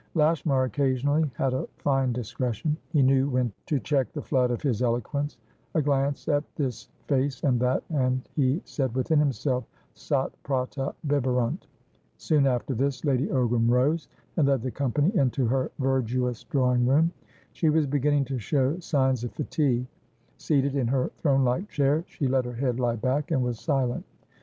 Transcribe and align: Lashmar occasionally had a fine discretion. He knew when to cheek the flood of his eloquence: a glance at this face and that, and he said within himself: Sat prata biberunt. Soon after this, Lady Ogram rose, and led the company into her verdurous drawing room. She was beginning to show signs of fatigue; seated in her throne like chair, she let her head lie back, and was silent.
Lashmar 0.15 0.63
occasionally 0.63 1.29
had 1.35 1.53
a 1.53 1.67
fine 1.77 2.11
discretion. 2.11 2.75
He 2.89 3.03
knew 3.03 3.29
when 3.29 3.53
to 3.67 3.79
cheek 3.79 4.11
the 4.13 4.21
flood 4.23 4.49
of 4.49 4.63
his 4.63 4.81
eloquence: 4.81 5.37
a 5.75 5.81
glance 5.83 6.27
at 6.27 6.43
this 6.55 6.89
face 7.05 7.43
and 7.43 7.59
that, 7.59 7.83
and 7.91 8.27
he 8.35 8.63
said 8.65 8.95
within 8.95 9.19
himself: 9.19 9.63
Sat 9.93 10.31
prata 10.41 10.95
biberunt. 11.05 11.67
Soon 12.17 12.47
after 12.47 12.73
this, 12.73 13.05
Lady 13.05 13.27
Ogram 13.27 13.69
rose, 13.69 14.07
and 14.37 14.47
led 14.47 14.63
the 14.63 14.71
company 14.71 15.15
into 15.15 15.45
her 15.45 15.69
verdurous 15.77 16.45
drawing 16.45 16.87
room. 16.87 17.11
She 17.53 17.69
was 17.69 17.85
beginning 17.85 18.25
to 18.25 18.39
show 18.39 18.79
signs 18.79 19.23
of 19.23 19.33
fatigue; 19.33 19.85
seated 20.37 20.75
in 20.75 20.87
her 20.87 21.11
throne 21.19 21.43
like 21.43 21.69
chair, 21.69 22.03
she 22.07 22.27
let 22.27 22.45
her 22.45 22.53
head 22.53 22.79
lie 22.79 22.95
back, 22.95 23.29
and 23.29 23.43
was 23.43 23.59
silent. 23.59 24.03